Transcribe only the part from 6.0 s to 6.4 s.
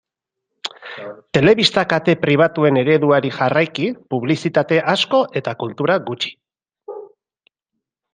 gutxi.